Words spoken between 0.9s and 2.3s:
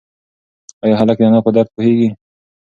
هلک د انا په درد پوهېږي؟